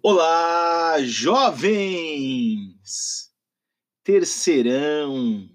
[0.00, 2.52] Olá, jovens!
[4.04, 5.50] Terceirão,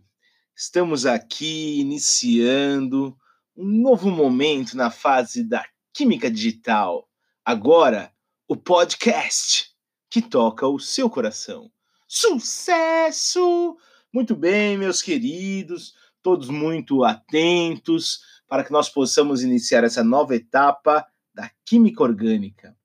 [0.54, 3.18] estamos aqui iniciando
[3.56, 7.08] um novo momento na fase da Química Digital.
[7.46, 8.12] Agora,
[8.46, 9.72] o podcast
[10.10, 11.72] que toca o seu coração.
[12.06, 13.78] Sucesso!
[14.14, 21.08] Muito bem, meus queridos, todos muito atentos para que nós possamos iniciar essa nova etapa
[21.34, 22.76] da Química Orgânica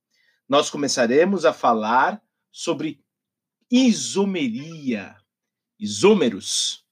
[0.48, 3.04] nós começaremos a falar sobre
[3.70, 5.14] isomeria.
[5.78, 6.84] Isômeros.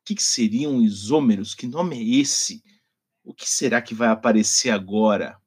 [0.00, 1.54] O que, seriam isômeros?
[1.54, 2.62] Que nome é esse?
[3.24, 5.40] O que será que vai aparecer agora?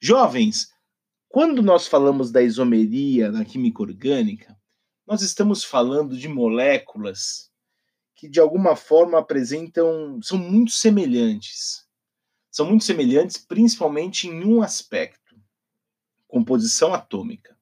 [0.00, 0.70] Jovens,
[1.28, 4.56] quando nós falamos da isomeria na química orgânica,
[5.06, 7.50] nós estamos falando de moléculas
[8.14, 11.84] que de alguma forma apresentam, são muito semelhantes.
[12.50, 15.25] São muito semelhantes principalmente em um aspecto
[16.36, 17.56] composição atômica.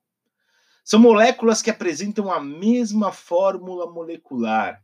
[0.85, 4.83] São moléculas que apresentam a mesma fórmula molecular,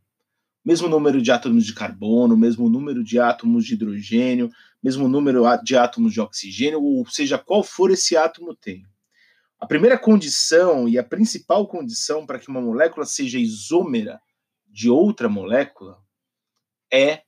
[0.63, 4.49] mesmo número de átomos de carbono, mesmo número de átomos de hidrogênio,
[4.81, 8.85] mesmo número de átomos de oxigênio, ou seja, qual for esse átomo tem.
[9.59, 14.21] A primeira condição e a principal condição para que uma molécula seja isômera
[14.67, 15.99] de outra molécula
[16.91, 17.23] é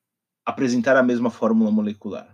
[0.45, 2.32] apresentar a mesma fórmula molecular.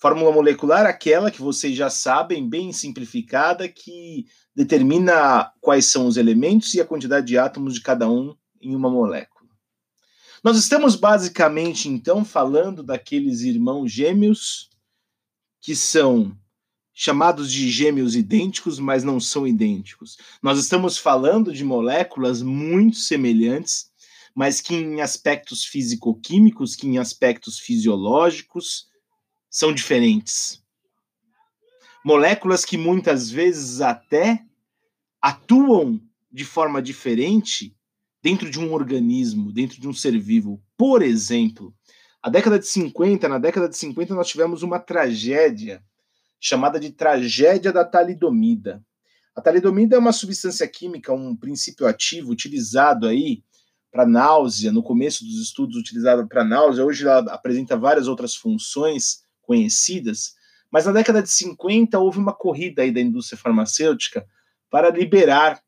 [0.00, 4.24] Fórmula molecular, aquela que vocês já sabem, bem simplificada, que
[4.56, 8.88] determina quais são os elementos e a quantidade de átomos de cada um em uma
[8.88, 9.50] molécula.
[10.42, 14.70] Nós estamos basicamente, então, falando daqueles irmãos gêmeos
[15.60, 16.34] que são
[16.94, 20.16] chamados de gêmeos idênticos, mas não são idênticos.
[20.42, 23.90] Nós estamos falando de moléculas muito semelhantes,
[24.34, 28.89] mas que em aspectos físico-químicos, que em aspectos fisiológicos,
[29.50, 30.62] são diferentes.
[32.04, 34.44] Moléculas que muitas vezes até
[35.20, 36.00] atuam
[36.32, 37.76] de forma diferente
[38.22, 40.62] dentro de um organismo, dentro de um ser vivo.
[40.76, 41.74] Por exemplo,
[42.22, 45.82] a década de 50, na década de 50 nós tivemos uma tragédia
[46.38, 48.82] chamada de tragédia da talidomida.
[49.34, 53.42] A talidomida é uma substância química, um princípio ativo utilizado aí
[53.90, 59.24] para náusea, no começo dos estudos utilizado para náusea, hoje ela apresenta várias outras funções
[59.50, 60.36] conhecidas,
[60.70, 64.24] mas na década de 50 houve uma corrida aí da indústria farmacêutica
[64.70, 65.60] para liberar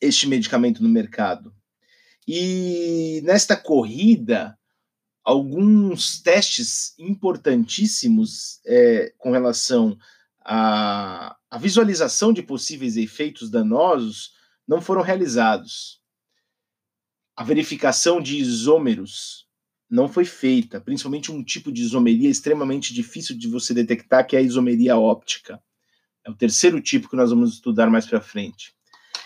[0.00, 1.54] este medicamento no mercado.
[2.26, 4.58] E nesta corrida,
[5.22, 9.98] alguns testes importantíssimos é, com relação
[10.42, 14.32] à, à visualização de possíveis efeitos danosos
[14.66, 16.00] não foram realizados.
[17.36, 19.43] A verificação de isômeros
[19.90, 24.38] não foi feita, principalmente um tipo de isomeria extremamente difícil de você detectar, que é
[24.38, 25.60] a isomeria óptica.
[26.24, 28.74] É o terceiro tipo que nós vamos estudar mais para frente.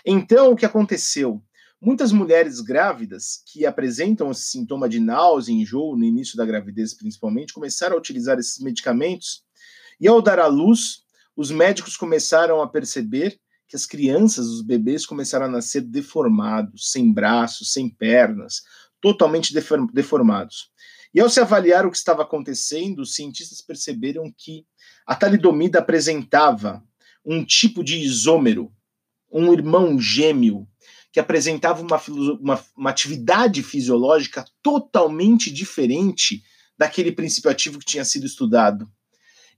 [0.05, 1.43] Então, o que aconteceu?
[1.81, 7.53] Muitas mulheres grávidas que apresentam esse sintoma de náusea, enjoo no início da gravidez, principalmente,
[7.53, 9.45] começaram a utilizar esses medicamentos
[10.01, 11.03] e, ao dar à luz,
[11.37, 13.39] os médicos começaram a perceber
[13.69, 18.63] que as crianças, os bebês, começaram a nascer deformados, sem braços, sem pernas,
[19.01, 19.55] totalmente
[19.93, 20.71] deformados.
[21.15, 24.67] E ao se avaliar o que estava acontecendo, os cientistas perceberam que
[25.07, 26.83] a talidomida apresentava
[27.25, 28.71] um tipo de isômero,
[29.31, 30.69] um irmão gêmeo,
[31.13, 32.01] que apresentava uma,
[32.41, 36.43] uma, uma atividade fisiológica totalmente diferente
[36.77, 38.89] daquele princípio ativo que tinha sido estudado.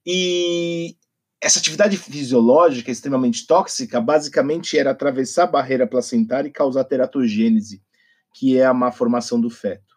[0.07, 0.97] E
[1.41, 7.83] essa atividade fisiológica extremamente tóxica basicamente era atravessar a barreira placentária e causar teratogênese
[8.33, 9.91] que é a má formação do feto.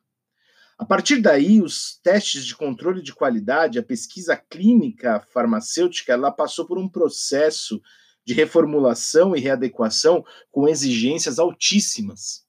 [0.78, 6.66] A partir daí, os testes de controle de qualidade, a pesquisa clínica farmacêutica, ela passou
[6.66, 7.82] por um processo
[8.26, 12.44] de reformulação e readequação com exigências altíssimas,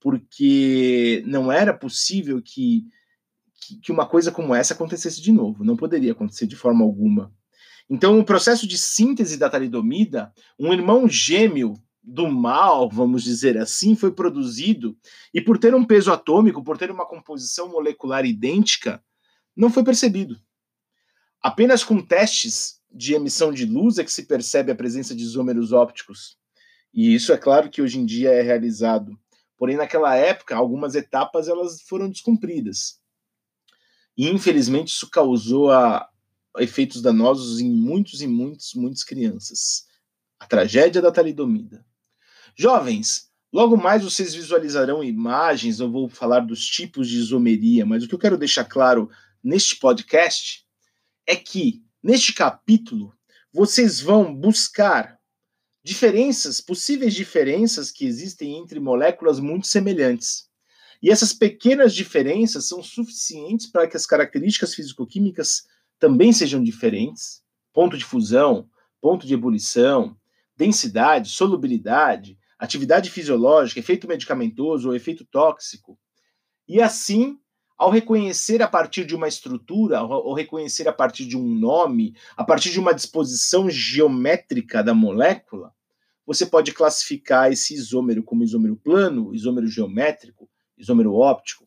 [0.00, 2.86] porque não era possível que,
[3.60, 7.34] que, que uma coisa como essa acontecesse de novo, não poderia acontecer de forma alguma.
[7.88, 11.74] Então, o processo de síntese da talidomida, um irmão gêmeo
[12.06, 14.96] do mal, vamos dizer assim, foi produzido
[15.34, 19.02] e por ter um peso atômico, por ter uma composição molecular idêntica,
[19.56, 20.40] não foi percebido.
[21.42, 25.72] Apenas com testes de emissão de luz é que se percebe a presença de isômeros
[25.72, 26.38] ópticos.
[26.94, 29.18] E isso é claro que hoje em dia é realizado.
[29.56, 33.00] Porém, naquela época, algumas etapas elas foram descumpridas.
[34.16, 36.08] E infelizmente isso causou a,
[36.56, 39.86] a efeitos danosos em muitos e muitos, muitas crianças.
[40.38, 41.84] A tragédia da talidomida.
[42.58, 48.08] Jovens, logo mais vocês visualizarão imagens, eu vou falar dos tipos de isomeria, mas o
[48.08, 49.10] que eu quero deixar claro
[49.44, 50.64] neste podcast
[51.26, 53.12] é que, neste capítulo,
[53.52, 55.20] vocês vão buscar
[55.84, 60.48] diferenças, possíveis diferenças que existem entre moléculas muito semelhantes.
[61.02, 65.66] E essas pequenas diferenças são suficientes para que as características físico-químicas
[65.98, 67.42] também sejam diferentes.
[67.70, 68.66] Ponto de fusão,
[68.98, 70.16] ponto de ebulição,
[70.56, 75.98] densidade, solubilidade, atividade fisiológica, efeito medicamentoso ou efeito tóxico.
[76.68, 77.38] E assim,
[77.76, 82.44] ao reconhecer a partir de uma estrutura, ao reconhecer a partir de um nome, a
[82.44, 85.74] partir de uma disposição geométrica da molécula,
[86.26, 91.64] você pode classificar esse isômero como isômero plano, isômero geométrico, isômero óptico,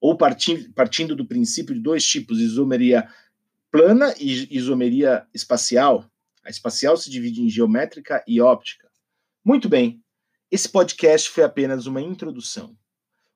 [0.00, 3.08] ou partindo, do princípio de dois tipos, isomeria
[3.70, 6.04] plana e isomeria espacial.
[6.44, 8.88] A espacial se divide em geométrica e óptica.
[9.44, 10.02] Muito bem,
[10.50, 12.76] esse podcast foi apenas uma introdução.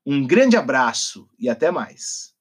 [0.04, 2.32] Um grande abraço e até mais.